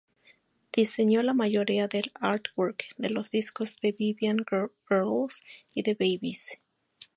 [0.73, 4.37] Diseñó la mayoría del "artwork" de los discos de Vivian
[4.89, 5.43] Girls
[5.75, 6.59] y The Babies.